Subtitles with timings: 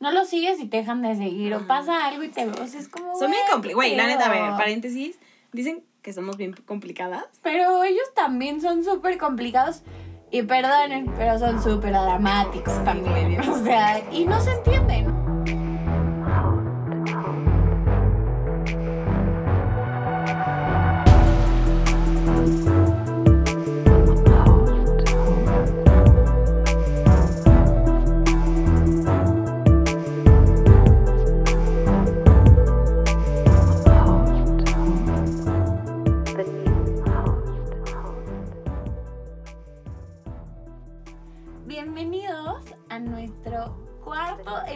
[0.00, 2.46] no lo sigues y te dejan de seguir, o pasa algo y te...
[2.46, 3.16] O sea, es como...
[3.16, 5.18] Son bien qué Güey, la neta, a ver, paréntesis.
[5.52, 7.24] Dicen que somos bien complicadas.
[7.42, 9.82] Pero ellos también son súper complicados.
[10.30, 13.40] Y perdonen, pero son súper dramáticos también.
[13.48, 15.15] O sea, y no se entienden.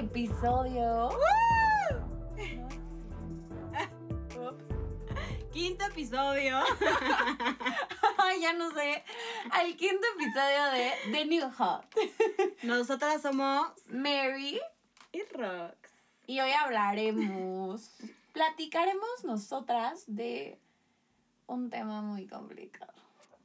[0.01, 1.11] Episodio.
[5.53, 6.61] Quinto episodio.
[8.41, 9.03] Ya no sé.
[9.51, 11.85] Al quinto episodio de The New Hot.
[12.63, 14.61] Nosotras somos Mary.
[15.13, 15.75] y Rox.
[16.27, 17.91] Y hoy hablaremos,
[18.33, 20.59] platicaremos nosotras de
[21.49, 22.95] un tema muy complicado.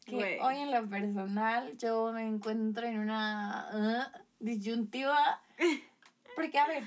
[0.06, 5.42] Que hoy en lo personal yo me encuentro en una uh, disyuntiva.
[6.36, 6.84] Porque, a ver,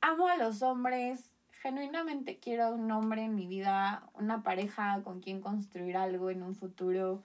[0.00, 1.30] amo a los hombres,
[1.62, 6.54] genuinamente quiero un hombre en mi vida, una pareja con quien construir algo en un
[6.54, 7.22] futuro.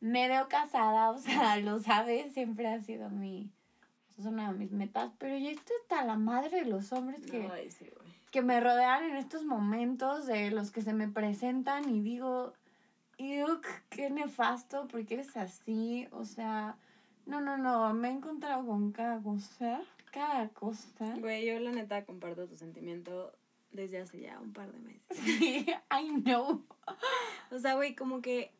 [0.00, 3.50] Me veo casada, o sea, lo sabes, siempre ha sido mi,
[4.18, 7.48] es una de mis metas, pero ya esto está la madre de los hombres que,
[7.70, 7.90] sí,
[8.30, 12.52] que me rodean en estos momentos, de los que se me presentan y digo,
[13.18, 16.76] Iuk, qué nefasto, porque eres así, o sea,
[17.26, 19.80] no, no, no, me he encontrado con cada cosa,
[20.14, 21.16] cada cosa.
[21.18, 23.36] Güey, yo la neta comparto tu sentimiento
[23.72, 25.18] desde hace ya un par de meses.
[25.18, 26.64] Sí, I know.
[27.50, 28.52] O sea, güey, como que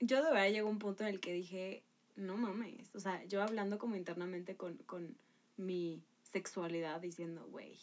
[0.00, 1.84] yo de verdad llegó un punto en el que dije,
[2.16, 2.92] no mames.
[2.96, 5.16] O sea, yo hablando como internamente con, con
[5.56, 7.78] mi sexualidad, diciendo, güey,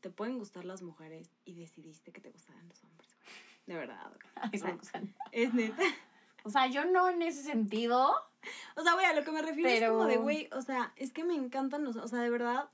[0.00, 3.28] te pueden gustar las mujeres y decidiste que te gustaran los hombres, güey.
[3.66, 4.62] De verdad, güey.
[4.80, 5.82] O sea, es neta.
[6.44, 8.10] O sea, yo no en ese sentido,
[8.76, 11.12] O sea, güey, a lo que me refiero es como de, güey, o sea, es
[11.12, 12.70] que me encantan los, o sea, de verdad,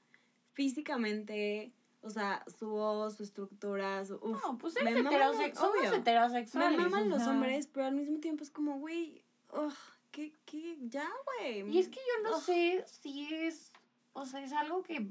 [0.53, 5.49] físicamente, o sea, su voz, su estructura, su, uf, no, pues me eres maman heterose-
[5.51, 6.79] los- somos heterosexuales.
[6.79, 9.73] Me maman o los hombres, pero al mismo tiempo es como, güey, ugh,
[10.11, 11.09] ¿qué, qué, ya,
[11.41, 11.69] güey?
[11.71, 13.73] Y es que yo no sé si es,
[14.13, 15.07] o sea, es algo que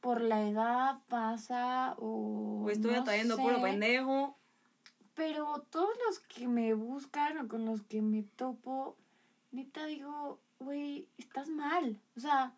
[0.00, 2.64] por la edad pasa o...
[2.64, 4.36] O estoy no atrayendo sé, puro pendejo.
[5.16, 8.96] Pero todos los que me buscan o con los que me topo,
[9.50, 11.98] neta digo, güey, estás mal.
[12.16, 12.52] O sea,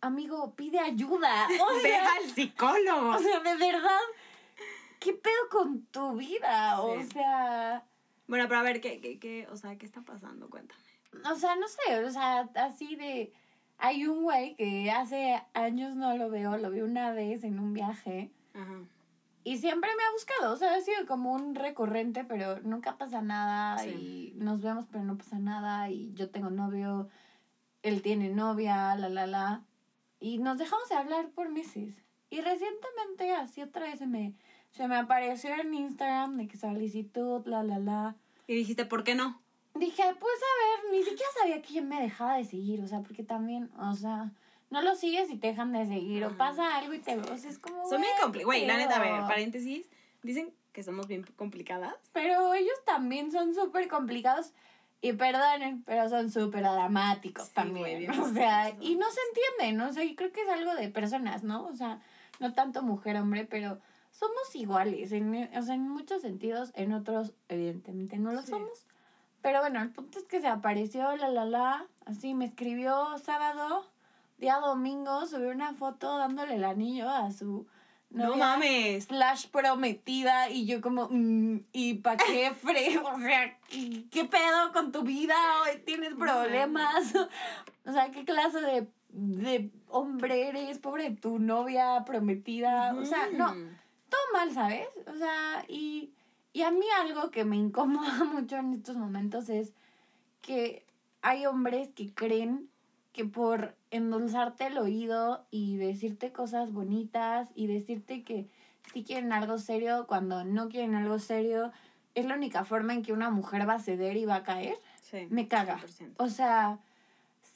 [0.00, 1.46] amigo, pide ayuda.
[1.62, 3.10] O Ve sea, al psicólogo.
[3.10, 4.00] o sea, de verdad,
[4.98, 6.80] ¿qué pedo con tu vida?
[6.82, 7.84] O sea...
[8.26, 10.50] Bueno, pero a ver, ¿qué, qué, qué, o sea, qué está pasando?
[10.50, 10.82] Cuéntame.
[11.30, 13.32] O sea, no sé, o sea, así de...
[13.80, 17.72] Hay un güey que hace años no lo veo, lo vi una vez en un
[17.72, 18.80] viaje Ajá.
[19.44, 23.22] Y siempre me ha buscado, o sea, ha sido como un recurrente, pero nunca pasa
[23.22, 24.34] nada Sí.
[24.36, 27.08] y nos vemos pero no pasa nada y yo tengo novio,
[27.82, 29.62] él tiene novia, la, la, la.
[30.20, 31.94] Y nos dejamos de hablar por meses.
[32.30, 34.34] Y recientemente así otra vez se me,
[34.70, 38.16] se me apareció en Instagram de que solicitud, la, la, la.
[38.46, 39.40] Y dijiste, ¿por qué no?
[39.74, 43.22] Dije, pues a ver, ni siquiera sabía que me dejaba de seguir, o sea, porque
[43.22, 44.32] también, o sea,
[44.70, 47.50] no lo sigues y te dejan de seguir, o pasa algo y te, o sea,
[47.50, 47.88] es como...
[47.88, 48.44] Son bien complicadas.
[48.46, 49.88] Güey, la neta, a ver, paréntesis.
[50.22, 51.94] Dicen que somos bien complicadas.
[52.12, 54.52] Pero ellos también son súper complicados
[55.00, 59.80] y perdonen, pero son súper dramáticos Sí, también, bien o sea, y no se entienden,
[59.88, 61.64] o sea, y creo que es algo de personas, ¿no?
[61.66, 62.00] O sea,
[62.40, 63.78] no tanto mujer-hombre, pero
[64.10, 68.50] somos iguales, en, o sea, en muchos sentidos, en otros, evidentemente, no lo Sí.
[68.50, 68.86] somos.
[69.40, 73.86] Pero bueno, el punto es que se apareció, la, la, la, así me escribió sábado,
[74.38, 77.66] día domingo, subió una foto dándole el anillo a su
[78.10, 79.04] No novia mames.
[79.04, 82.98] slash prometida y yo como, mm, ¿y pa' qué fre?
[82.98, 85.34] O sea, ¿qué, qué pedo con tu vida?
[85.62, 87.14] ¿O ¿Tienes problemas?
[87.86, 90.78] O sea, ¿qué clase de, de hombre eres?
[90.78, 92.94] Pobre tu novia prometida.
[92.94, 93.54] O sea, no,
[94.10, 94.86] todo mal, ¿sabes?
[95.06, 96.12] O sea, y,
[96.52, 99.72] y a mí algo que me incomoda mucho en estos momentos es
[100.42, 100.84] que
[101.22, 102.68] hay hombres que creen
[103.14, 108.48] que por endulzarte el oído y decirte cosas bonitas y decirte que
[108.92, 111.72] sí quieren algo serio cuando no quieren algo serio,
[112.14, 114.76] es la única forma en que una mujer va a ceder y va a caer.
[115.02, 115.26] Sí.
[115.30, 115.78] Me caga.
[115.78, 116.14] 100%.
[116.18, 116.78] O sea,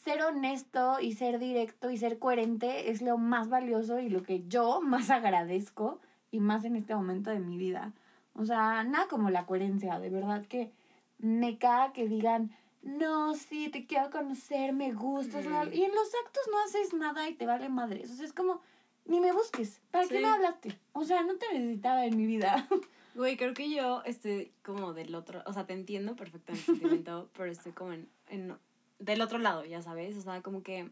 [0.05, 4.45] ser honesto y ser directo y ser coherente es lo más valioso y lo que
[4.47, 6.01] yo más agradezco
[6.31, 7.93] y más en este momento de mi vida.
[8.35, 10.73] O sea, nada como la coherencia, de verdad que
[11.19, 12.51] me caga que digan,
[12.83, 15.73] no, sí, te quiero conocer, me gustas, Mm.
[15.73, 18.11] y en los actos no haces nada y te vale madres.
[18.11, 18.61] O sea, es como,
[19.05, 19.81] ni me busques.
[19.91, 20.79] ¿Para qué me hablaste?
[20.93, 22.67] O sea, no te necesitaba en mi vida.
[23.15, 27.29] Güey, creo que yo estoy como del otro, o sea, te entiendo perfectamente el sentimiento,
[27.37, 28.57] pero estoy como en, en,
[29.01, 30.89] del otro lado, ya sabes, o sea, como que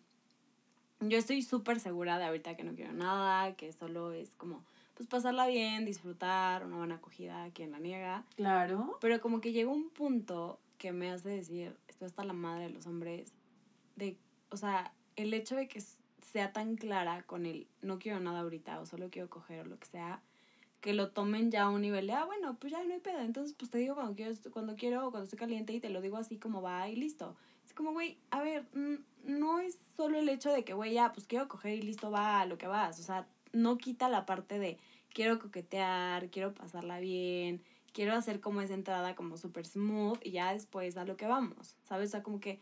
[1.00, 4.62] yo estoy súper segura de ahorita que no quiero nada, que solo es como,
[4.98, 8.98] pues pasarla bien, disfrutar, una buena acogida, quien la niega, Claro.
[9.00, 12.71] pero como que llega un punto que me hace decir, esto está la madre de
[12.71, 13.35] los hombres,
[13.97, 14.17] de,
[14.49, 15.85] o sea, el hecho de que
[16.32, 19.79] sea tan clara con el no quiero nada ahorita o solo quiero coger o lo
[19.79, 20.23] que sea,
[20.81, 23.21] que lo tomen ya a un nivel de, ah, bueno, pues ya no hay pedo,
[23.21, 26.00] entonces pues te digo cuando quiero, cuando quiero o cuando estoy caliente y te lo
[26.00, 27.37] digo así como va y listo.
[27.67, 28.65] Es como, güey, a ver,
[29.23, 32.41] no es solo el hecho de que, güey, ya, pues quiero coger y listo, va
[32.41, 32.99] a lo que vas.
[32.99, 34.79] O sea, no quita la parte de
[35.12, 40.52] quiero coquetear, quiero pasarla bien, quiero hacer como esa entrada como súper smooth y ya
[40.52, 42.10] después a lo que vamos, ¿sabes?
[42.10, 42.60] O sea, como que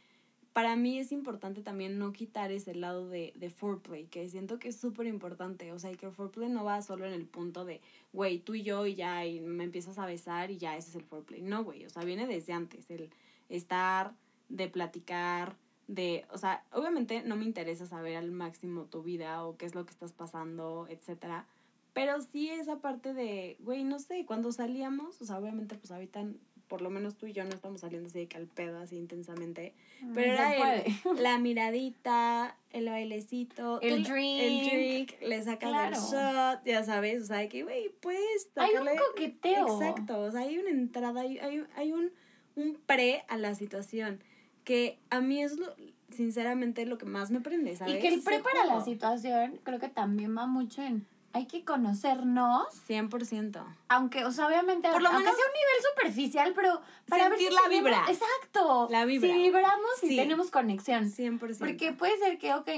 [0.53, 4.69] para mí es importante también no quitar ese lado de, de foreplay, que siento que
[4.71, 5.73] es súper importante.
[5.73, 7.81] O sea, que el foreplay no va solo en el punto de,
[8.13, 10.97] güey, tú y yo y ya, y me empiezas a besar y ya, ese es
[10.97, 11.43] el foreplay.
[11.43, 13.11] No, güey, o sea, viene desde antes, el
[13.49, 14.15] estar,
[14.49, 15.55] de platicar,
[15.87, 19.75] de, o sea, obviamente no me interesa saber al máximo tu vida o qué es
[19.75, 21.47] lo que estás pasando, etcétera.
[21.93, 26.25] Pero sí esa parte de, güey, no sé, cuando salíamos, o sea, obviamente pues ahorita
[26.69, 28.97] por lo menos tú y yo no estamos saliendo así de que al pedo, así
[28.97, 29.73] intensamente.
[30.15, 30.85] Pero No era el-
[31.23, 34.41] la miradita, el bailecito, El drink.
[34.41, 35.97] el drink, le sacas Claro.
[35.97, 39.67] el shot, ya sabes, o sea, de que, güey, puedes Hay un coqueteo.
[39.81, 42.13] Exacto, o sea, hay una entrada, hay, hay, hay un,
[42.55, 44.21] un pre a la situación,
[44.65, 45.75] que a mí es lo,
[46.11, 47.95] sinceramente lo que más me prende, ¿sabes?
[47.95, 51.07] Y que el Ese prepara la situación, creo que también va mucho en.
[51.39, 53.65] Hay que conocernos, 100%.
[53.89, 57.39] aunque, o sea, obviamente, Por lo aunque menos- sea un nivel superficial, pero para ver
[57.39, 58.05] Sentir si la tenemos- vibra.
[58.11, 58.89] Exacto.
[58.91, 59.29] La vibra.
[59.29, 60.17] Si vibramos y Sí.
[60.17, 61.09] tenemos conexión.
[61.09, 61.65] 100%.
[61.65, 62.69] Porque puede ser que, ok,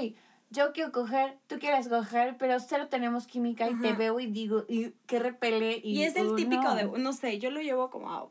[0.51, 4.63] yo quiero coger, tú quieres coger, pero cero tenemos química y te veo y digo,
[4.69, 5.81] y que repele.
[5.83, 6.75] Y, Y es el típico no.
[6.75, 8.27] de, no sé, yo lo llevo como, a-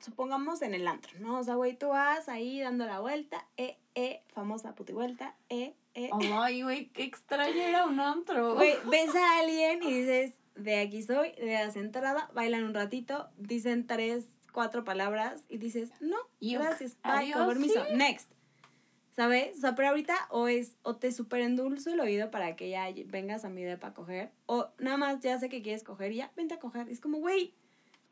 [0.00, 1.38] supongamos en el antro, ¿no?
[1.38, 5.74] O sea, güey, tú vas ahí dando la vuelta, eh, eh, famosa puti vuelta, eh,
[5.94, 6.10] eh.
[6.32, 8.54] Ay, güey, qué extraño era un antro.
[8.54, 13.28] Güey, ves a alguien y dices, de aquí soy, le das entrada, bailan un ratito,
[13.36, 17.96] dicen tres, cuatro palabras y dices, no, gracias, bye, Adiós, con permiso, sí.
[17.96, 18.30] next.
[19.16, 19.58] ¿Sabes?
[19.58, 22.88] O sea, pero ahorita o es, o te super endulzo el oído para que ya
[23.06, 26.16] vengas a mi depa a coger, o nada más ya sé que quieres coger y
[26.16, 26.88] ya, vente a coger.
[26.88, 27.54] Es como, güey,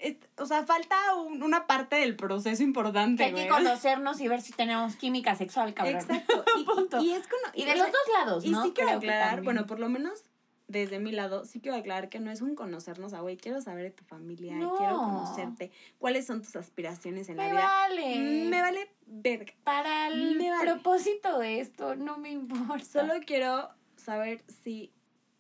[0.03, 4.29] es- o sea, falta un- una parte del proceso Que importante, hay que conocernos y
[4.29, 5.97] ver si tenemos química sexual, cabrón.
[5.97, 6.45] Exacto.
[7.03, 8.63] Y, y, y es cono- Y de los sea, dos lados, y ¿no?
[8.63, 10.25] sí quiero Creo que aclarar, bueno, por lo menos
[10.69, 13.85] desde mi lado, sí quiero aclarar que no es un conocernos a güey, quiero saber
[13.85, 15.03] de tu familia, y quiero No.
[15.03, 17.61] conocerte, cuáles son tus aspiraciones en la me vida.
[17.63, 18.19] vale.
[18.19, 19.53] Mm, Me vale verga.
[19.65, 20.71] Para el Me vale.
[20.73, 22.85] propósito de esto, no me importa.
[22.85, 24.91] Solo quiero saber si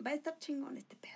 [0.05, 1.13] va a estar chingón este pedo.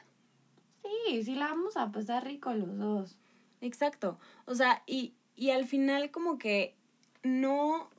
[0.83, 3.19] Sí, sí la vamos a pasar rico los dos.
[3.61, 4.19] Exacto.
[4.45, 6.75] O sea, y, y al final como que
[7.23, 7.91] no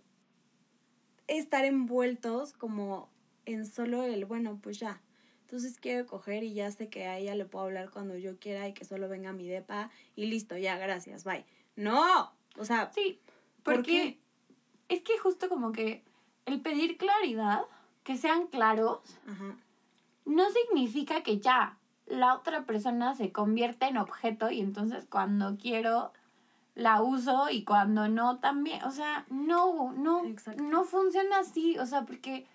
[1.27, 3.09] estar envueltos como
[3.45, 5.01] en solo el, bueno, pues ya.
[5.41, 8.67] Entonces quiero coger y ya sé que a ella le puedo hablar cuando yo quiera
[8.67, 11.45] y que solo venga mi depa y listo, ya, gracias, bye.
[11.75, 13.19] No, o sea, Sí,
[13.63, 14.17] ¿Por porque
[14.89, 16.03] es que justo como que
[16.45, 17.61] el pedir claridad,
[18.03, 19.57] que sean claros, ajá,
[20.25, 21.77] no significa que ya
[22.07, 26.11] la otra persona se convierta en objeto y entonces cuando quiero
[26.75, 30.63] la uso y cuando no también, o sea, no, no, Exacto.
[30.63, 32.45] no funciona así, o sea, porque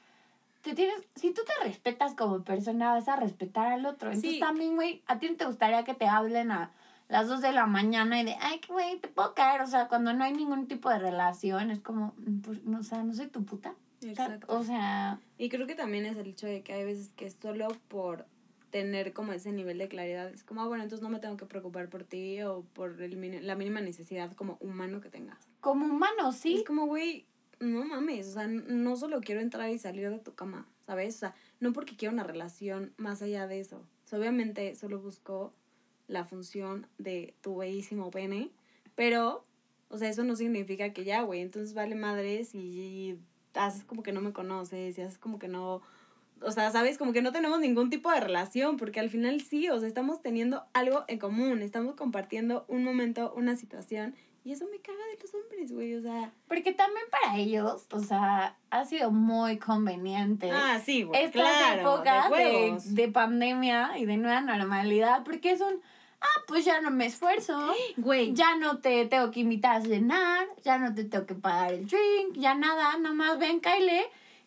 [0.63, 4.11] te tienes, si tú te respetas como persona, vas a respetar al otro.
[4.11, 4.39] Entonces Sí.
[4.41, 6.71] también, güey, a ti no te gustaría que te hablen a
[7.09, 10.13] las 2 de la mañana y de, ay, güey, te puedo caer, o sea, cuando
[10.15, 13.27] no hay ningún tipo de relación, es como, mm, pues, no, o sea, no soy
[13.27, 13.71] tu puta.
[13.99, 14.47] O sea, exacto.
[14.57, 17.69] O sea, Y creo que también es el hecho de que hay veces que solo
[17.89, 18.25] por
[18.73, 21.45] tener como ese nivel de claridad es como, ah, bueno, entonces no me tengo que
[21.45, 25.47] preocupar por ti o por el, la mínima necesidad como humano que tengas.
[25.61, 26.57] como humano, sí.
[26.57, 27.27] Es como, güey,
[27.61, 31.17] no mames, o sea, no solo quiero entrar y salir de tu cama, ¿sabes?
[31.17, 33.77] O sea, no porque quiero una relación más allá de eso.
[33.77, 35.53] O sea, obviamente solo busco
[36.09, 38.51] la función de tu bellísimo pene,
[38.95, 39.45] pero,
[39.91, 43.19] o sea, eso no significa que ya, güey, entonces vale madres y
[43.53, 45.83] haces como que no me conoces y haces como que no...
[46.45, 49.69] O sea, sabes, como que no tenemos ningún tipo de relación, porque al final sí,
[49.69, 54.67] o sea, estamos teniendo algo en común, estamos compartiendo un momento, una situación, y eso
[54.71, 56.33] me caga de los hombres, güey, o sea...
[56.49, 60.51] Porque también para ellos, o sea, ha sido muy conveniente.
[60.51, 65.53] Ah, sí, güey, Estas claro, épocas de de, de pandemia y de nueva normalidad, porque
[65.53, 65.81] es un,
[66.21, 70.47] ah, pues ya no me esfuerzo, Güey, ya no te tengo que invitar a cenar,
[70.65, 74.03] ya no te tengo que pagar el drink, ya nada, nomás ven, Kyle.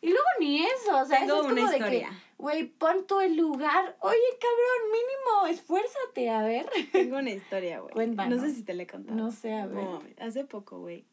[0.06, 2.10] Y luego ni eso, o sea, Tengo eso es una como de historia.
[2.10, 3.96] que, Güey, pon tú el lugar.
[4.02, 6.68] Oye, cabrón, mínimo, esfuérzate, a ver.
[6.92, 8.08] Tengo una historia, güey.
[8.08, 9.18] No sé si te la he contado.
[9.18, 9.76] No sé, a ver.
[9.84, 11.06] No, hace poco, güey.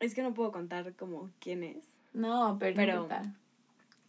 [0.00, 1.88] Es que no puedo contar como quién es.
[2.12, 3.22] No, pero, Pero- importa.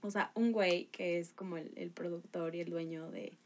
[0.02, 3.38] O sea, un güey que es como el, el productor y el dueño de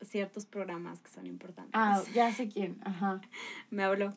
[0.00, 1.72] ciertos programas que son importantes.
[1.74, 2.80] Ah, ya sé quién.
[2.84, 3.20] Ajá.
[3.70, 4.14] Me habló.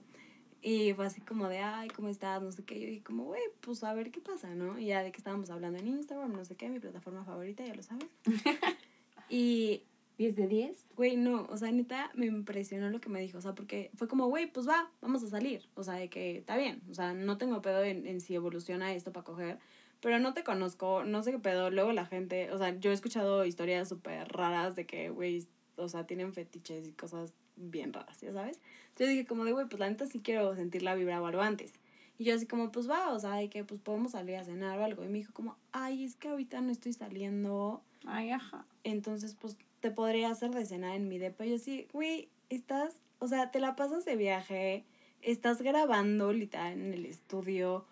[0.68, 2.42] Y fue así como de, ay, ¿cómo estás?
[2.42, 2.80] No sé qué.
[2.80, 4.80] Yo dije como, güey, pues a ver qué pasa, ¿no?
[4.80, 7.76] Y ya de que estábamos hablando en Instagram, no sé qué, mi plataforma favorita, ya
[7.76, 8.10] lo saben.
[9.30, 9.84] y,
[10.18, 10.88] ¿10 de 10?
[10.96, 13.38] güey, no, o sea, neta, me impresionó lo que me dijo.
[13.38, 15.70] O sea, porque fue como, güey, pues va, vamos a salir.
[15.76, 16.82] O sea, de que está bien.
[16.90, 19.60] O sea, no tengo pedo en, en si evoluciona esto para coger.
[20.00, 21.70] Pero no te conozco, no sé qué pedo.
[21.70, 25.46] Luego la gente, o sea, yo he escuchado historias súper raras de que, güey,
[25.76, 28.60] o sea, tienen fetiches y cosas bien raras, ¿ya sabes?
[28.90, 31.26] Entonces yo dije como de, güey, pues la neta sí quiero sentir la vibra o
[31.26, 31.74] algo antes.
[32.18, 34.80] Y yo así como, pues va, o sea, de que pues podemos salir a cenar
[34.80, 35.04] o algo.
[35.04, 38.66] Y me dijo como, ay, es que ahorita no estoy saliendo, Ay, ajá.
[38.84, 41.46] entonces pues te podría hacer de cenar en mi depa.
[41.46, 44.86] Y yo así, güey, estás, o sea, te la pasas de viaje,
[45.22, 47.86] estás grabando literal en el estudio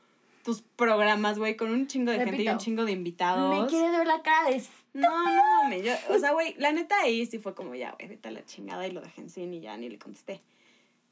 [0.43, 3.61] tus programas, güey, con un chingo de gente y un chingo de invitados.
[3.61, 4.61] Me quieres ver la cara de...
[4.93, 8.07] No, no, me, yo, o sea, güey, la neta ahí sí fue como ya, güey,
[8.07, 10.41] vete a la chingada y lo dejé en sin y ya ni le contesté.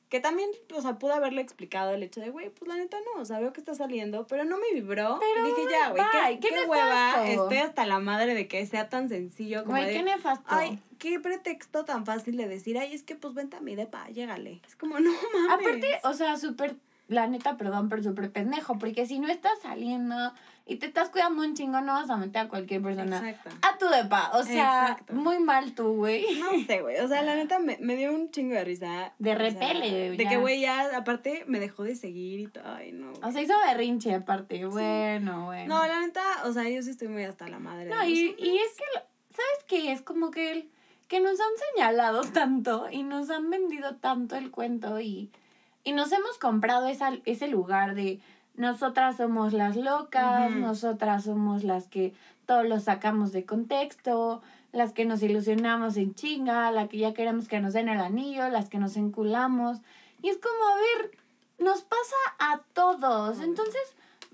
[0.09, 3.21] Que también, o sea, pude haberle explicado el hecho de, güey, pues la neta no,
[3.21, 5.19] o sea, veo que está saliendo, pero no me vibró.
[5.19, 8.65] Pero, y dije, ya, güey, qué, qué qué hueva, estoy hasta la madre de que
[8.65, 10.43] sea tan sencillo como Güey, de, qué nefasto.
[10.47, 14.09] ay, qué pretexto tan fácil de decir, ay, es que pues vente a mi depa,
[14.09, 14.59] llégale.
[14.67, 15.67] Es como, no mames.
[15.67, 16.75] Aparte, o sea, súper,
[17.11, 20.15] la neta, perdón, pero súper pendejo, porque si no estás saliendo
[20.65, 23.49] y te estás cuidando un chingo, no vas a meter a cualquier persona Exacto.
[23.67, 24.31] a tu depa.
[24.33, 25.13] O sea, Exacto.
[25.13, 26.25] muy mal tú, güey.
[26.39, 26.97] No sé, güey.
[26.99, 29.13] O sea, la neta me, me dio un chingo de risa.
[29.19, 32.63] De O sea, repele, De que, güey, ya, aparte, me dejó de seguir y todo.
[32.65, 33.11] Ay, no.
[33.21, 34.65] O sea, hizo berrinche aparte.
[34.65, 35.75] Bueno, bueno.
[35.75, 37.89] No, la neta, o sea, yo sí estoy muy hasta la madre.
[37.89, 39.01] No, y, y es que, lo-
[39.31, 39.91] ¿sabes qué?
[39.91, 40.69] Es como que, el,
[41.09, 45.29] que nos han señalado tanto y nos han vendido tanto el cuento y,
[45.83, 48.19] y nos hemos comprado esa, ese lugar de
[48.55, 50.59] nosotras somos las locas, Ujú.
[50.59, 52.13] nosotras somos las que
[52.45, 54.41] todos lo sacamos de contexto,
[54.73, 58.49] las que nos ilusionamos en chinga, la que ya queremos que nos den el anillo,
[58.49, 59.79] las que nos enculamos.
[60.21, 61.17] Y es como, a ver,
[61.59, 63.39] nos pasa a todos.
[63.41, 63.81] Entonces,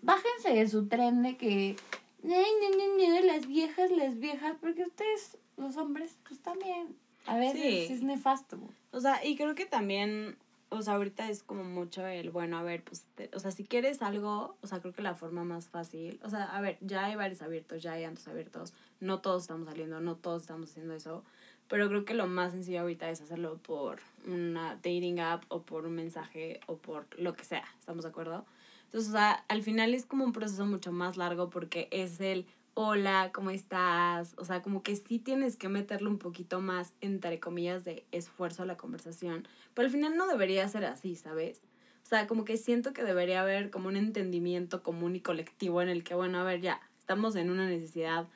[0.02, 1.76] bájense de su tren de que,
[2.24, 7.38] "Ñe, Ñe, Ñe, Ñe, las viejas, las viejas, porque ustedes, los hombres, pues también, a
[7.38, 7.94] veces Sí.
[7.94, 8.58] es nefasto.
[8.92, 10.38] O sea, y creo que también,
[10.70, 13.64] o sea, ahorita es como mucho el, bueno, a ver, pues, te- o sea, si
[13.64, 17.06] quieres algo, o sea, creo que la forma más fácil, o sea, a ver, ya
[17.06, 20.94] hay bares abiertos, ya hay antros abiertos, no todos estamos saliendo, no todos estamos haciendo
[20.94, 21.24] eso,
[21.70, 25.86] pero creo que lo más sencillo ahorita es hacerlo por una dating app o por
[25.86, 28.46] un mensaje o por lo que sea, ¿estamos de acuerdo?
[28.86, 32.46] Entonces, o sea, al final es como un proceso mucho más largo porque es el,
[32.80, 34.36] hola, ¿cómo estás?
[34.38, 38.62] O sea, como que sí tienes que meterle un poquito más, entre comillas, de esfuerzo
[38.62, 39.48] a la conversación.
[39.74, 41.60] Pero al final no debería ser así, ¿sabes?
[42.04, 45.90] O sea, como que siento que debería haber como un entendimiento común y colectivo en
[45.90, 48.28] el que, bueno, a ver, ya, estamos en una necesidad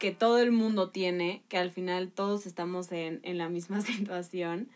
[0.00, 4.68] que todo el mundo tiene, que al final todos estamos en, en la misma situación.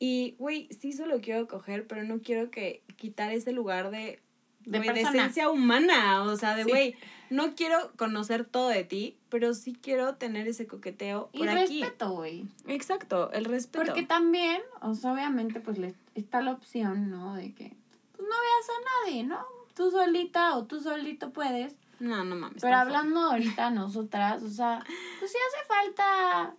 [0.00, 4.18] Y, güey, sí solo quiero coger, pero no quiero que quitar ese lugar de,
[4.64, 6.24] De güey, esencia humana.
[6.24, 6.96] O sea, de, Sí.
[7.30, 11.80] No quiero conocer todo de ti, pero sí quiero tener ese coqueteo Y por aquí.
[11.80, 12.44] respeto, güey.
[12.66, 13.86] Exacto, el respeto.
[13.86, 17.34] Porque también, o sea, obviamente, pues le, está la opción, ¿no?
[17.34, 17.72] De que
[18.16, 19.38] pues, no veas a nadie, ¿no?
[19.74, 21.74] Tú solita o tú solito puedes.
[22.00, 22.60] No, no mames.
[22.60, 24.84] Pero hablando ahorita nosotras, o sea,
[25.20, 26.54] pues sí hace falta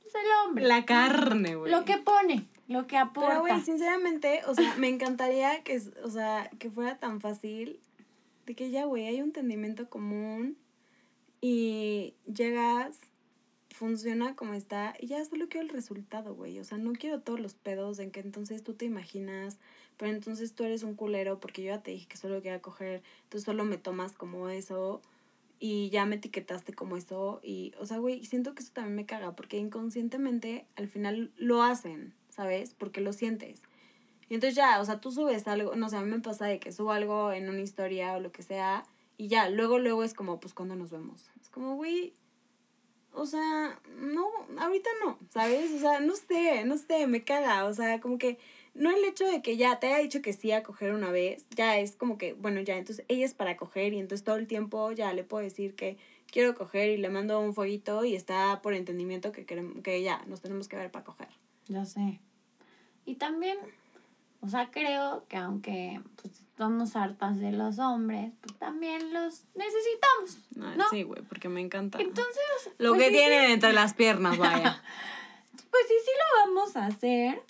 [0.00, 0.66] pues, el hombre.
[0.66, 1.72] La carne, güey.
[1.72, 3.30] Lo que pone, lo que aporta.
[3.30, 7.80] Pero, güey, sinceramente, o sea, me encantaría que, o sea, que fuera tan fácil
[8.46, 10.56] de que ya, güey, hay un entendimiento común
[11.40, 13.00] y llegas,
[13.70, 16.58] funciona como está y ya solo quiero el resultado, güey.
[16.58, 19.58] O sea, no quiero todos los pedos en que entonces tú te imaginas,
[19.96, 23.02] pero entonces tú eres un culero porque yo ya te dije que solo quería coger,
[23.28, 25.02] tú solo me tomas como eso
[25.58, 29.06] y ya me etiquetaste como eso y, o sea, güey, siento que eso también me
[29.06, 32.74] caga porque inconscientemente al final lo hacen, ¿sabes?
[32.74, 33.62] Porque lo sientes.
[34.28, 36.58] Y entonces ya, o sea, tú subes algo, no sé, a mí me pasa de
[36.58, 38.84] que subo algo en una historia o lo que sea
[39.16, 41.30] y ya, luego, luego es como, pues, ¿cuándo nos vemos?
[41.40, 42.14] Es como, güey,
[43.12, 44.26] o sea, no,
[44.58, 45.72] ahorita no, ¿sabes?
[45.72, 48.38] O sea, no sé, no sé, me caga, o sea, como que
[48.74, 51.46] no el hecho de que ya te haya dicho que sí a coger una vez,
[51.50, 54.48] ya es como que, bueno, ya, entonces ella es para coger y entonces todo el
[54.48, 58.60] tiempo ya le puedo decir que quiero coger y le mando un fueguito y está
[58.62, 61.28] por entendimiento que, queremos, que ya nos tenemos que ver para coger.
[61.68, 62.20] Ya sé.
[63.06, 63.58] Y también,
[64.44, 70.38] O sea, creo que aunque pues, estamos hartas de los hombres, pues también los necesitamos.
[70.54, 70.88] No.
[70.90, 71.98] Sí, güey, porque me encanta.
[71.98, 74.82] Entonces, Lo pues, que sí, tienen entre las piernas, vaya.
[75.70, 77.42] Pues sí, sí lo vamos a hacer.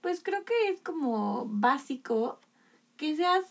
[0.00, 2.40] Pues creo que es como básico
[2.96, 3.44] que seas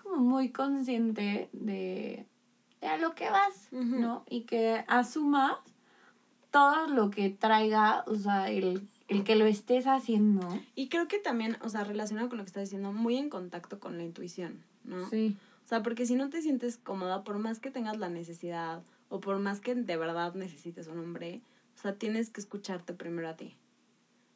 [0.00, 2.24] como muy consciente de,
[2.80, 3.68] de a lo que vas.
[3.72, 4.24] ¿no?
[4.28, 5.56] Y que asumas
[6.52, 10.48] todo lo que traiga, o sea, el, el que lo estés haciendo.
[10.74, 13.78] y creo que también, o sea, relacionado con lo que estás diciendo, muy en contacto
[13.80, 15.08] con la intuición, ¿no?
[15.10, 15.36] Sí.
[15.64, 19.20] O sea, porque si no te sientes cómoda, por más que tengas la necesidad o
[19.20, 21.40] por más que de verdad necesites un hombre,
[21.76, 23.56] o sea, tienes que escucharte primero a ti.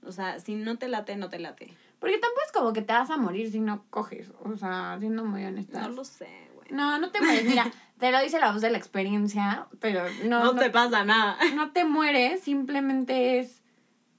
[0.04, 1.74] O sea, si no te late, no te late.
[1.98, 5.24] Porque tampoco es como que te vas a morir si no coges, o sea, siendo
[5.24, 5.82] muy honesta.
[5.82, 6.68] No lo sé, güey.
[6.70, 7.44] No, no te mueres.
[7.44, 11.04] Mira, te lo dice la voz de la experiencia, pero no, No, no, te pasa
[11.04, 11.36] nada.
[11.56, 13.60] no te mueres, simplemente es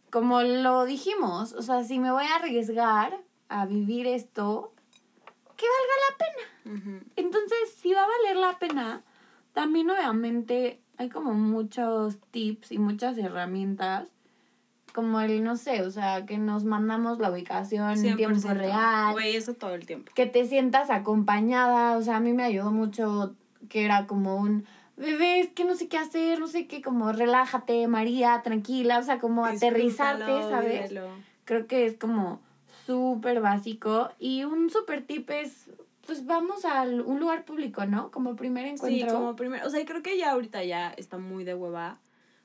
[0.09, 1.53] como lo dijimos.
[1.53, 4.73] O sea, si me voy a arriesgar a vivir esto,
[5.55, 7.03] que valga la pena.
[7.15, 9.03] Entonces, si va a valer la pena,
[9.53, 14.09] también obviamente hay como muchos tips y muchas herramientas.
[14.93, 18.53] Como el, no sé, o sea, que nos mandamos la ubicación en tiempo 100%.
[18.55, 20.11] real Güey, eso todo el tiempo.
[20.15, 23.35] que te sientas acompañada, o sea, a mí me ayudó mucho
[23.69, 24.65] que era como un
[24.99, 29.03] bebé, es que no sé qué hacer, no sé qué, como relájate, María, tranquila, o
[29.03, 30.89] sea, como aterrizarte, ¿sabes?
[30.89, 31.07] vívelo.
[31.45, 32.41] Creo que es como
[32.85, 35.69] súper básico y un súper tip es,
[36.05, 38.11] pues vamos a un lugar público, ¿no?
[38.11, 39.13] Como primer Sí, encuentro.
[39.15, 41.99] como primero, o sea, creo que ya ahorita ya está muy de hueva.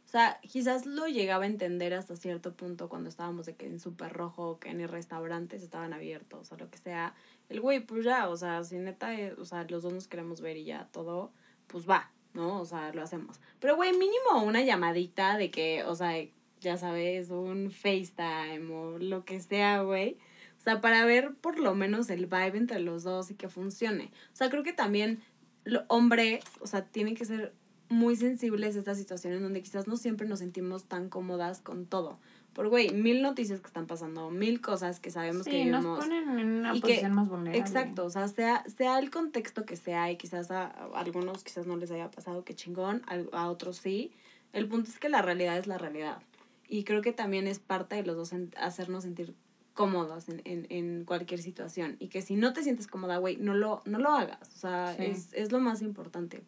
[0.05, 3.81] O sea, quizás lo llegaba a entender hasta cierto punto cuando estábamos de que en
[3.81, 7.15] Super Rojo, que en restaurantes estaban abiertos o lo que sea.
[7.49, 10.41] El güey, pues ya, o sea, si neta, eh, o sea, los dos nos queremos
[10.41, 11.33] ver y ya todo,
[11.67, 12.61] pues va, ¿no?
[12.61, 13.41] O sea, lo hacemos.
[13.61, 16.13] Pero güey, mínimo una llamadita de que, o sea,
[16.61, 20.19] ya sabes, un FaceTime o lo que sea, güey.
[20.59, 24.11] O sea, para ver por lo menos el vibe entre los dos y que funcione.
[24.33, 25.23] O sea, creo que también
[25.65, 27.55] los hombres, o sea, tienen que ser
[27.89, 32.19] muy sensibles a estas situaciones donde quizás no siempre nos sentimos tan cómodas con todo.
[32.55, 36.05] Por, güey, mil noticias que están pasando, mil cosas que sabemos que sí, nos vivimos.
[36.05, 37.59] ponen en una y que- posición más vulnerable.
[37.59, 41.67] Exacto, o sea, sea, sea el contexto que sea y quizás a, a algunos quizás
[41.67, 44.13] no les haya pasado que chingón, a, a otros sí.
[44.53, 46.23] El punto es que la realidad es la realidad.
[46.69, 49.35] Y creo que también es parte de los dos en- hacernos sentir
[49.75, 51.97] cómodos en, en, en cualquier situación.
[51.99, 54.49] Y que si no te sientes cómoda, güey, no lo, no lo hagas.
[54.55, 55.05] O sea, Sí.
[55.07, 56.43] es, es lo más importante.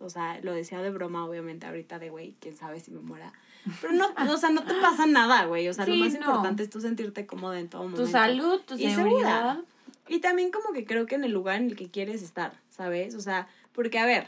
[0.00, 3.32] O sea, lo decía de broma, obviamente, ahorita de, güey, quién sabe si me muera.
[3.80, 5.68] Pero no, o sea, no te pasa nada, güey.
[5.68, 6.18] O sea, lo más no.
[6.18, 8.04] importante es tú sentirte cómoda en todo momento.
[8.04, 9.56] Tu salud, tu Y seguridad.
[9.56, 9.60] segura.
[10.08, 13.14] Y también como que creo que en el lugar en el que quieres estar, ¿sabes?
[13.14, 14.26] O sea, porque a ver,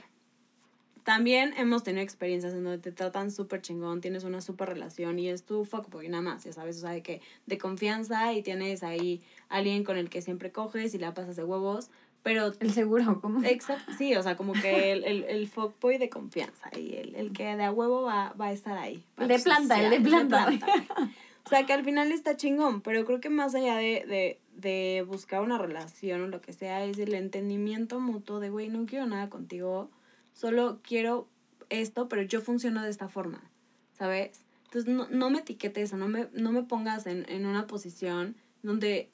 [1.02, 5.28] también hemos tenido experiencias en donde te tratan súper chingón, tienes una súper relación y
[5.28, 8.82] es tu fuckboy nada más, ya sabes, o sea, de que de confianza y tienes
[8.82, 9.20] ahí
[9.50, 11.90] alguien con el que siempre coges y la pasas de huevos,
[12.24, 13.44] pero El seguro, como.
[13.44, 17.32] Exacto, sí, o sea, como que el, el, el fuckboy de confianza y el, el
[17.32, 19.04] que de a huevo va, va a estar ahí.
[19.18, 20.48] El de planta, el de planta.
[21.44, 25.04] O sea, que al final está chingón, pero creo que más allá de, de, de
[25.06, 29.04] buscar una relación o lo que sea, es el entendimiento mutuo de, güey, no quiero
[29.04, 29.90] nada contigo,
[30.32, 31.28] solo quiero
[31.68, 33.42] esto, pero yo funciono de esta forma,
[33.92, 34.40] ¿sabes?
[34.64, 38.36] Entonces, no, no me etiquetes o no me, no me pongas en, en una posición
[38.62, 39.10] donde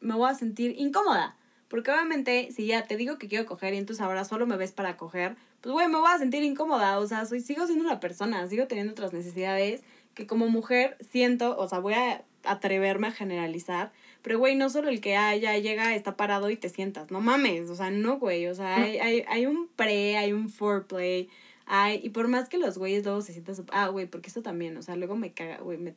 [0.00, 1.36] me voy a sentir incómoda.
[1.72, 4.72] Porque obviamente, si ya te digo que quiero coger y entonces ahora solo me ves
[4.72, 6.98] para coger, pues güey, me voy a sentir incómoda.
[6.98, 9.80] O sea, soy, sigo siendo una persona, sigo teniendo otras necesidades
[10.12, 13.90] que como mujer siento, o sea, voy a atreverme a generalizar.
[14.20, 17.10] Pero güey, no solo el que ah, ya llega, está parado y te sientas.
[17.10, 18.48] No mames, o sea, no, güey.
[18.48, 21.30] O sea, hay, hay, hay un pre, hay un foreplay.
[21.64, 23.56] Hay, y por más que los güeyes luego se sientan...
[23.72, 25.94] Ah, güey, porque esto también, o sea, luego me caga, güey, me...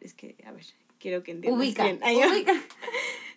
[0.00, 0.64] Es que, a ver,
[0.98, 1.84] quiero que entiendas Ubica.
[1.84, 2.00] bien.
[2.02, 2.54] Ay, ubica.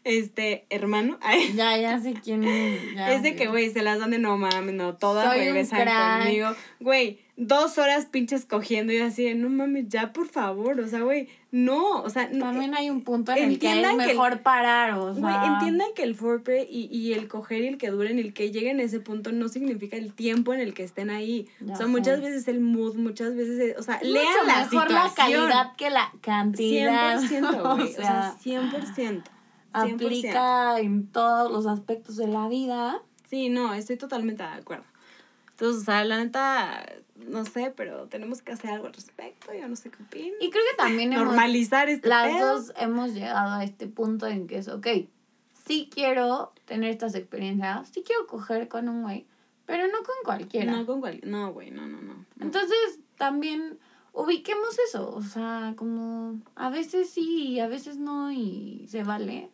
[0.05, 1.19] este hermano.
[1.55, 3.23] Ya, ya sé quién ya, es.
[3.23, 5.87] de que, güey, se las dan de no mames, no, todas Soy regresan
[6.23, 6.49] conmigo.
[6.79, 11.01] Güey, dos horas pinches cogiendo y así de no mames, ya por favor, o sea,
[11.01, 12.29] güey, no, o sea.
[12.29, 15.21] También hay un punto en que es mejor que parar, o sea.
[15.21, 18.51] Güey, entiendan que el forpe y, y, el coger y el que duren, el que
[18.51, 21.47] lleguen a ese punto no significa el tiempo en el que estén ahí.
[21.59, 24.65] Ya o sea, muchas veces el mood, muchas veces, eh, o sea, Mucho lean la
[24.65, 27.21] mejor la calidad que la cantidad.
[27.21, 29.23] 100%, güey, o sea, o sea 100%
[29.81, 30.79] aplica 100%.
[30.79, 33.01] en todos los aspectos de la vida.
[33.29, 34.85] Sí, no, estoy totalmente de acuerdo.
[35.51, 36.85] Entonces, o sea, la neta,
[37.15, 40.35] no sé, pero tenemos que hacer algo al respecto, yo no sé qué opino.
[40.41, 44.47] Y creo que también hemos, Normalizar este Las dos hemos llegado a este punto en
[44.47, 44.87] que es, ok,
[45.65, 49.25] sí quiero tener estas experiencias, sí quiero coger con un güey,
[49.65, 50.73] pero no con cualquiera.
[50.73, 52.25] No con cualquiera, no, güey, no, no, no.
[52.41, 53.79] Entonces, también
[54.11, 59.49] ubiquemos eso, o sea, como a veces sí y a veces no y se vale.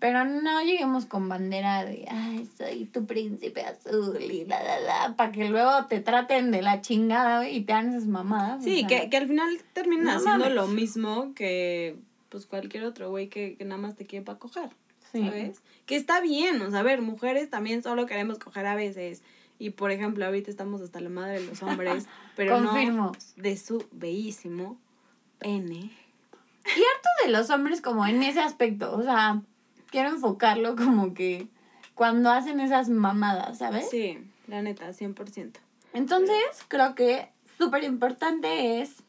[0.00, 5.16] Pero no lleguemos con bandera de, ay, soy tu príncipe azul y la, la, la,
[5.16, 8.60] para que luego te traten de la chingada y te hagan esas mamadas.
[8.60, 10.54] o Sí, sea, que, que al final terminan no haciendo mames.
[10.54, 11.96] lo mismo que
[12.28, 14.70] pues cualquier otro güey que, que nada más te quiere para coger,
[15.12, 15.24] sí.
[15.24, 15.62] ¿sabes?
[15.86, 19.22] Que está bien, o sea, a ver, mujeres también solo queremos coger a veces.
[19.58, 22.06] Y por ejemplo, ahorita estamos hasta la madre de los hombres,
[22.36, 23.06] pero Confirmo.
[23.06, 24.78] no de su bellísimo
[25.40, 25.90] pene.
[26.66, 29.40] Y harto de los hombres como en ese aspecto, o sea,
[29.90, 31.48] quiero enfocarlo como que
[31.94, 33.88] cuando hacen esas mamadas, ¿sabes?
[33.90, 35.52] Sí, la neta, 100%.
[35.92, 36.36] Entonces,
[36.68, 39.02] creo que súper importante es,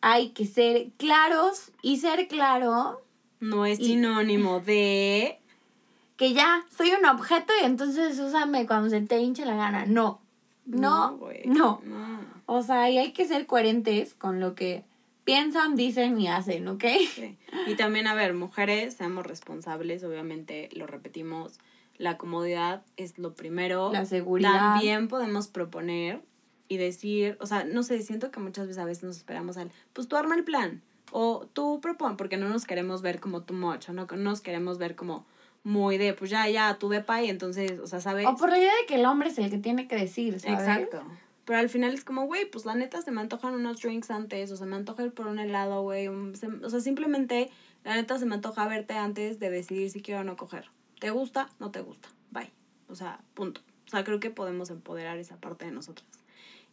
[0.00, 3.00] hay que ser claros y ser claro
[3.40, 5.38] No es Y- sinónimo de...
[6.16, 9.86] que ya soy un objeto y entonces úsame cuando se te hinche la gana.
[9.86, 10.20] No,
[10.66, 11.80] no, no.
[11.84, 12.20] no.
[12.46, 14.84] O sea, y hay que ser coherentes con lo que
[15.28, 16.84] piensan, dicen y hacen, ¿ok?
[17.14, 17.38] Sí.
[17.66, 21.58] Y también, a ver, mujeres, seamos responsables, obviamente, lo repetimos,
[21.98, 23.92] la comodidad es lo primero.
[23.92, 24.52] La seguridad.
[24.52, 26.22] También podemos proponer
[26.68, 29.70] y decir, o sea, no sé, siento que muchas veces a veces nos esperamos al,
[29.92, 33.54] pues tú arma el plan, o tú propon, porque no nos queremos ver como too
[33.54, 35.26] much, o no no nos queremos ver como
[35.62, 38.26] muy de, pues ya, ya, tú de y entonces, o sea, ¿sabes?
[38.26, 40.60] O por la idea de que el hombre es el que tiene que decir, ¿sabes?
[40.60, 41.02] Exacto.
[41.48, 44.52] Pero al final es como, güey, pues la neta se me antojan unos drinks antes,
[44.52, 46.06] o se me antoja ir por un helado, güey.
[46.08, 47.48] un- se- O sea, simplemente,
[47.84, 50.66] la neta se me antoja verte antes de decidir si quiero o no coger.
[51.00, 51.48] ¿Te gusta?
[51.58, 52.10] No te gusta.
[52.30, 52.50] Bye.
[52.90, 53.62] O sea, punto.
[53.86, 56.06] O sea, creo que podemos empoderar esa parte de nosotras.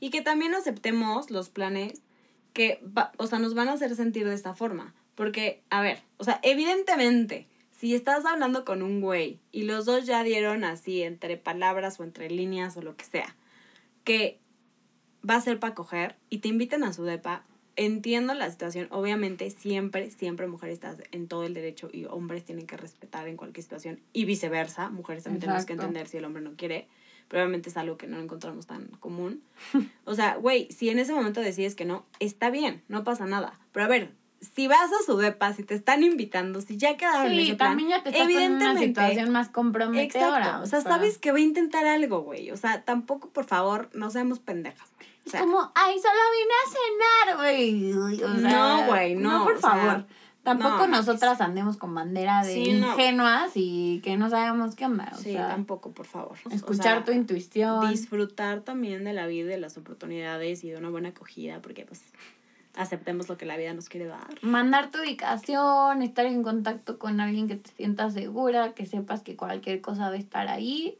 [0.02, 2.02] Y que también aceptemos los planes
[2.52, 4.94] que, va- o sea, nos van a hacer sentir de esta forma.
[5.16, 10.06] Porque, a ver, o sea, evidentemente, si estás hablando con un güey y los dos
[10.06, 13.38] ya dieron así entre palabras o entre líneas o lo que sea,
[14.04, 14.42] que
[15.28, 17.44] va a ser para coger y te invitan a su depa,
[17.76, 18.88] entiendo la situación.
[18.92, 23.36] Obviamente, siempre, siempre mujeres estás en todo el derecho y hombres tienen que respetar en
[23.38, 24.90] cualquier situación y viceversa.
[24.90, 25.90] Mujeres también tenemos que Exacto.
[25.90, 26.88] entender si el hombre no quiere.
[27.28, 29.42] Pero obviamente es algo que no encontramos tan común.
[30.06, 33.60] O sea, güey, si en ese momento decides que no, está bien, no pasa nada.
[33.72, 34.12] Pero a ver,
[34.54, 37.56] si vas a su depa, si te están invitando, si ya quedaron en Sí, ese
[37.56, 40.38] plan, también ya te estás poniendo en una evidentemente- situación más comprometedora.
[40.38, 40.64] Exacto.
[40.64, 42.52] O sea, para- sabes que va a intentar algo, güey.
[42.52, 44.88] O sea, tampoco, por favor, no seamos pendejas.
[45.26, 47.94] O sea, como, ay, solo vine a cenar, güey.
[47.94, 50.06] O sea, No, güey, no, por o sea, favor.
[50.44, 52.92] Tampoco no, nosotras andemos con bandera de Sí, no.
[52.92, 55.12] ingenuas y que no sabemos qué onda.
[55.12, 56.38] O sí, sea, tampoco, por favor.
[56.52, 57.90] Escuchar tu intuición.
[57.90, 61.84] Disfrutar también de la vida, y de las oportunidades y de una buena acogida, porque
[61.86, 62.02] pues
[62.76, 64.28] aceptemos lo que la vida nos quiere dar.
[64.44, 69.36] Mandar tu ubicación, estar en contacto con alguien que te sientas segura, que sepas que
[69.36, 71.00] cualquier cosa va a estar ahí.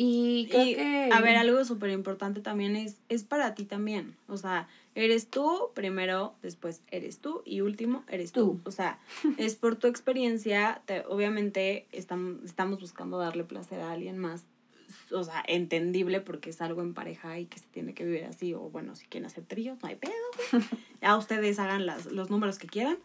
[0.00, 1.10] Y creo Y, que...
[1.12, 4.14] a ver, algo súper importante también es, es para ti también.
[4.28, 8.40] O sea, eres tú primero, después eres tú y último eres tú.
[8.40, 8.60] Tú.
[8.64, 8.98] O sea,
[9.38, 10.82] es por tu experiencia.
[10.86, 14.44] te- obviamente estamos, estamos buscando darle placer a alguien más.
[15.10, 18.54] O sea, entendible porque es algo en pareja y que se tiene que vivir así.
[18.54, 20.12] O bueno, si quieren hacer tríos, no hay pedo.
[20.52, 20.62] güey.
[21.02, 22.98] Ya ustedes hagan las, los números que quieran.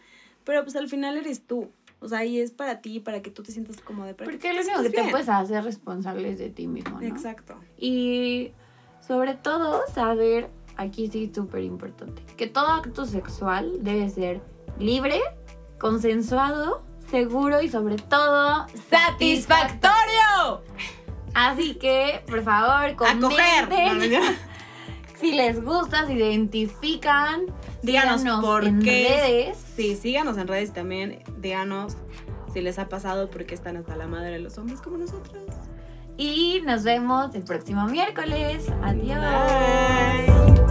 [0.43, 1.71] Pero pues al final eres tú.
[2.03, 4.61] O sea, y es para ti, para que tú te sientas como de Porque lo
[4.61, 7.07] único que te puedes hacer responsable es de ti mismo, ¿no?
[7.07, 7.55] Exacto.
[7.77, 8.51] Y
[8.99, 14.41] sobre todo saber, aquí sí súper importante, que todo acto sexual debe ser
[14.79, 15.21] libre,
[15.79, 20.61] consensuado, seguro y sobre todo ¡Satisfactorio!
[21.33, 23.19] Así que, por favor, A coger.
[23.19, 24.21] comenten No, no, ya.
[25.19, 27.45] si les gusta, si identifican,
[27.83, 29.07] Díganos síganos por en qué.
[29.09, 29.57] redes.
[29.75, 31.19] Sí, síganos en redes también.
[31.39, 31.97] Díganos
[32.53, 35.43] si les ha pasado porque están hasta la madre de los hombres como nosotros.
[36.17, 38.67] Y nos vemos el próximo miércoles.
[38.83, 39.19] Adiós.
[39.19, 40.62] Bye.